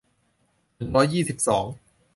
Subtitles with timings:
[0.75, 1.65] หนึ่งร้อยยี่สิบสอง